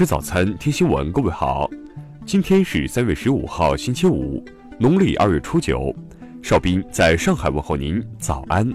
[0.00, 1.12] 吃早餐，听新闻。
[1.12, 1.68] 各位好，
[2.24, 4.42] 今天是三月十五号，星期五，
[4.78, 5.94] 农历二月初九。
[6.42, 8.66] 邵斌在上海问候您，早安。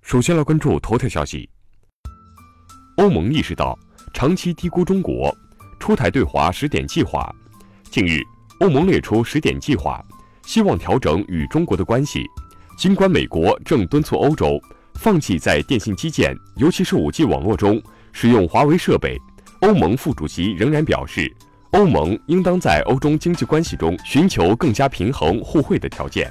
[0.00, 1.50] 首先来关注头条消息。
[2.98, 3.76] 欧盟意识到
[4.12, 5.36] 长期低估中国，
[5.80, 7.34] 出台对华十点计划。
[7.90, 8.20] 近日，
[8.60, 10.00] 欧盟列出十点计划，
[10.44, 12.24] 希望调整与中国的关系。
[12.76, 14.60] 尽管美国正敦促欧洲
[14.94, 17.80] 放弃在电信基建，尤其是 5G 网络中
[18.12, 19.16] 使用华为设备，
[19.60, 21.32] 欧盟副主席仍然表示，
[21.70, 26.30] 欧盟应当在欧中经济关系中寻求更加平衡互惠的条件。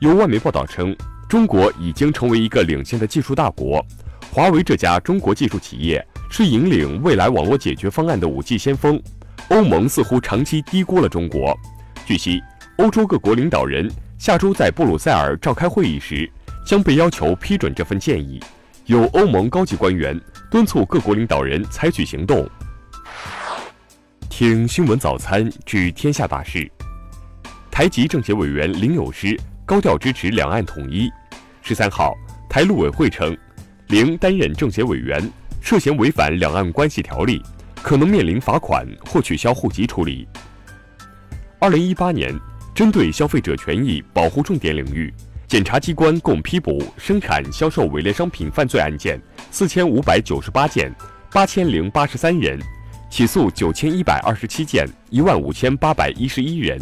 [0.00, 0.94] 有外媒报道称，
[1.28, 3.84] 中国已经成为一个领先的技术大国，
[4.30, 9.00] 华为这家中国技术企业是引领未来网络解决方案的 5G 先锋。
[9.48, 11.56] 欧盟似乎长期低估了中国。
[12.04, 12.40] 据悉，
[12.76, 13.90] 欧洲各国领导人。
[14.18, 16.28] 下周在布鲁塞尔召开会议时，
[16.66, 18.42] 将被要求批准这份建议。
[18.86, 20.20] 有欧盟高级官员
[20.50, 22.48] 敦促各国领导人采取行动。
[24.28, 26.68] 听新闻早餐知天下大事。
[27.70, 31.08] 台籍政协委员林友诗高调支持两岸统一。
[31.62, 32.12] 十三号，
[32.50, 33.36] 台陆委会称，
[33.86, 37.40] 林担任政协委员涉嫌违反两岸关系条例，
[37.82, 40.26] 可能面临罚款或取消户籍处理。
[41.60, 42.36] 二零一八年。
[42.78, 45.12] 针对消费者权益保护重点领域，
[45.48, 50.94] 检察机关共批捕生产、销售伪劣商品犯罪案件四千五百九十八件，
[51.32, 52.56] 八千零八十三人，
[53.10, 56.80] 起诉九千一百二十七件，一万五千八百一十一人。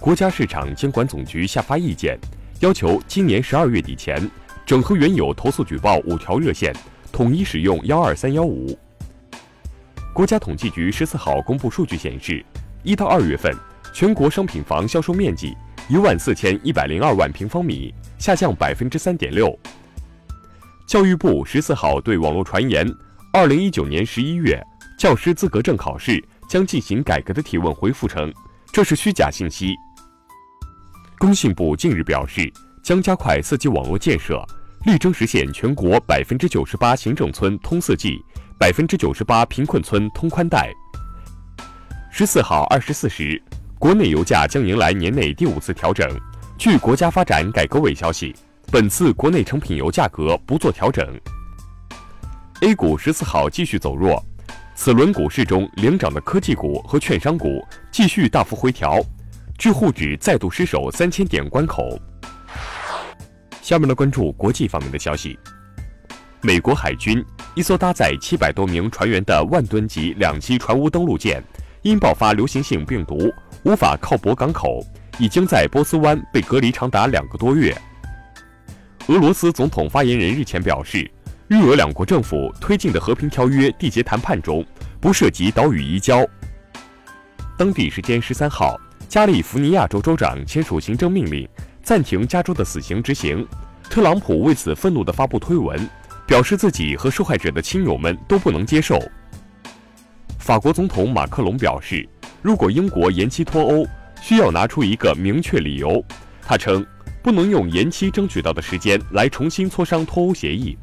[0.00, 2.18] 国家市场监管总局下发意见，
[2.58, 4.28] 要求今年十二月底前
[4.66, 6.74] 整合原有投诉举报五条热线，
[7.12, 8.76] 统一使用幺二三幺五。
[10.12, 12.44] 国家统计局十四号公布数据显示，
[12.82, 13.56] 一到二月份。
[13.98, 15.56] 全国商品房销售面积
[15.88, 19.58] 一万四千一百零二万平方米，下降百分之三点六。
[20.86, 22.86] 教育部十四号对网络传言
[23.32, 24.62] “二零一九年十一月
[24.98, 28.30] 教师资格证考试将进行改革”的提问回复称，
[28.70, 29.74] 这是虚假信息。
[31.16, 34.44] 工信部近日表示，将加快四 G 网络建设，
[34.84, 38.22] 力争实现全国百分之九十八行政村通四 G，
[38.58, 40.70] 百分之九十八贫困村通宽带。
[42.10, 43.42] 十四号二十四时。
[43.78, 46.08] 国内油价将迎来年内第五次调整。
[46.58, 48.34] 据国家发展改革委消息，
[48.72, 51.06] 本次国内成品油价格不做调整。
[52.62, 54.24] A 股十四号继续走弱，
[54.74, 58.98] 此轮股市中领涨的科技股和券商股继续大幅回调，
[59.58, 62.00] 致沪指再度失守三千点关口。
[63.60, 65.38] 下面来关注国际方面的消息。
[66.40, 67.22] 美国海军
[67.54, 71.42] 一艘搭载七百多名船员的万吨级两栖船坞登陆舰，
[71.86, 73.32] 因爆发流行性病毒。
[73.62, 74.84] 无法靠泊港口，
[75.18, 77.76] 已经在波斯湾被隔离长达两个多月。
[79.08, 81.08] 俄罗斯总统发言人日前表示，
[81.48, 84.64] 日俄两国政府推进的和平条约缔结谈判中
[85.00, 86.24] 不涉及岛屿移交。
[87.56, 91.48] 当地时间十三号，加利福尼亚州州长签署行政命令，
[91.82, 93.46] 暂停加州的死刑执行。
[93.88, 95.88] 特朗普为此愤怒地发布推文，
[96.26, 99.00] 表示自己和受害者的亲友们都不能接受。
[100.46, 102.08] 法国总统马克龙表示。
[102.40, 103.84] 如果英国延期脱欧，
[104.22, 106.00] 需要拿出一个明确理由。
[106.40, 106.86] 他称，
[107.20, 110.78] 不能用延期争取到的时间来重新磋商脱欧协议。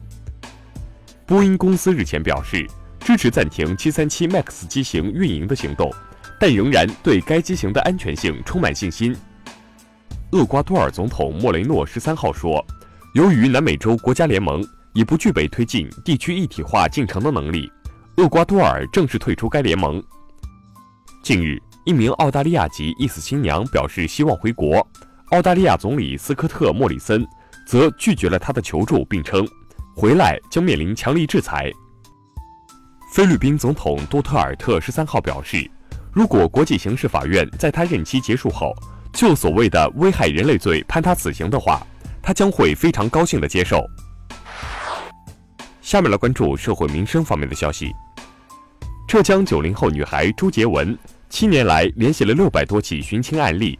[1.25, 2.67] 波音公司日前表示，
[2.99, 5.89] 支持暂停737 MAX 机型运营的行动，
[6.37, 9.15] 但仍然对该机型的安全性充满信心。
[10.33, 12.61] 厄瓜多尔总统莫雷诺十三号说，
[13.15, 17.71] 由于南美洲国家联盟已不具备推进地区一体化进程的能力，
[18.17, 20.01] 厄瓜多尔正式退出该联盟。
[21.23, 24.87] 近日，一名澳大利亚籍意死新娘表示希望回国，
[25.31, 27.25] 澳大利亚总理斯科特·莫里森
[27.65, 29.47] 则拒绝了她的求助，并称
[29.95, 31.71] 回来将面临强力制裁。
[33.11, 35.67] 菲律宾总统杜特尔特十三号表示，
[36.11, 38.75] 如果国际刑事法院在他任期结束后
[39.11, 41.81] 就所谓的危害人类罪判他死刑的话，
[42.21, 43.83] 他将会非常高兴地接受。
[45.81, 47.91] 下面来关注社会民生方面的消息。
[49.13, 50.97] 浙江九零后女孩朱杰文。
[51.29, 53.77] 七年来，联系了六百多起寻亲案例，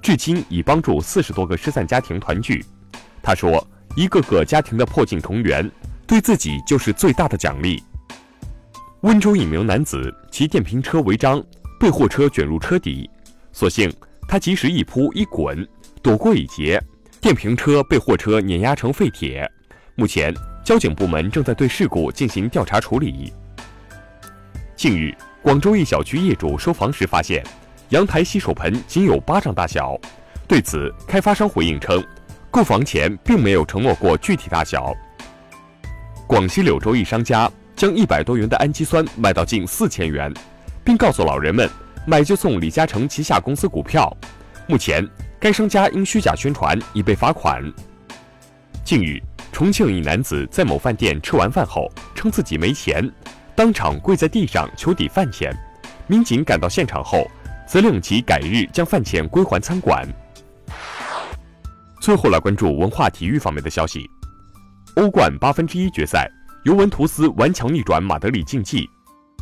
[0.00, 2.64] 至今已帮助四十多个失散家庭团聚。
[3.20, 3.66] 她说
[3.98, 5.68] ：“一个个家庭的破镜重圆，
[6.06, 7.82] 对自己就是最大的奖励。”
[9.02, 11.42] 温州一名男子骑电瓶车违章，
[11.80, 13.10] 被货车卷入车底，
[13.50, 13.92] 所幸
[14.28, 15.68] 他及时一扑一滚，
[16.00, 16.80] 躲过一劫，
[17.20, 19.50] 电瓶车被货车碾压成废铁。
[19.96, 20.32] 目前，
[20.64, 23.32] 交警部门正在对事故进行调查处理。
[24.86, 25.12] 近日。
[25.42, 27.44] 广州一小区业主收房时发现，
[27.88, 29.98] 阳台洗手盆仅有巴掌大小。
[30.46, 32.00] 对此，开发商回应称，
[32.52, 34.94] 购房前并没有承诺过具体大小。
[36.24, 40.32] 广西柳州一商家将一百多元的氨基酸卖到近四千元，
[40.84, 41.68] 并告诉老人们
[42.06, 44.16] 买就送李嘉诚旗下公司股票。
[44.68, 45.04] 目前，
[45.40, 47.60] 该商家因虚假宣传已被罚款。
[48.84, 53.12] 近日，重庆一男子在某饭店吃完饭后，称自己没钱，
[53.56, 55.52] 当场跪在地上求抵饭钱。
[56.06, 57.26] 民警赶到现场后，
[57.66, 60.06] 责令其改日将饭钱归还餐馆。
[62.00, 64.08] 最后来关注文化体育方面的消息：
[64.96, 66.30] 欧冠八分之一决赛，
[66.64, 68.88] 尤文图斯顽强逆转马德里竞技。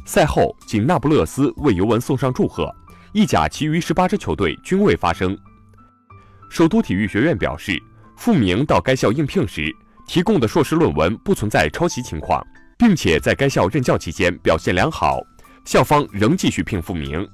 [0.07, 2.75] 赛后，仅那不勒斯为尤文送上祝贺，
[3.13, 5.37] 意甲其余十八支球队均未发声。
[6.49, 7.83] 首都体育学院表示。
[8.17, 9.75] 付明到该校应聘时
[10.07, 12.41] 提供的硕士论文不存在抄袭情况，
[12.79, 15.21] 并且在该校任教期间表现良好，
[15.65, 17.27] 校方仍继续聘付明。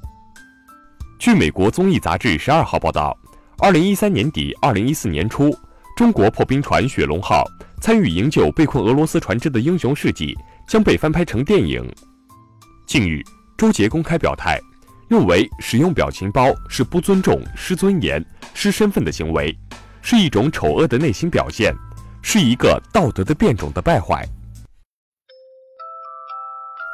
[1.19, 3.17] 据美国综艺杂志十二号报道，
[3.59, 5.55] 二零一三年底、二零一四年初，
[5.97, 7.45] 中国破冰船“雪龙号”
[7.83, 11.87] 参与营救被困俄罗斯船只的英雄事迹将被翻拍成电影。
[12.87, 13.23] 近日，
[13.59, 14.59] 周杰公开表态，
[15.09, 19.55] 认为使用表情包是不尊重、失尊严、失身份的行为。
[20.03, 21.75] 是一种丑恶的内心表现，
[22.23, 24.27] 是一个道德的变种的败坏。